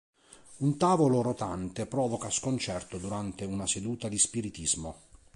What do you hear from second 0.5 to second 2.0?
Un tavolo rotante